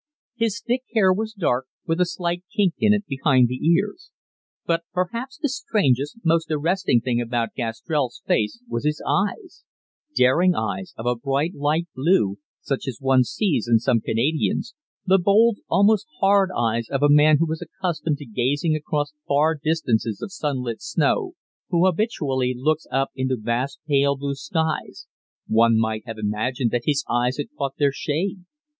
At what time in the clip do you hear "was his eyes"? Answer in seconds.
8.67-9.63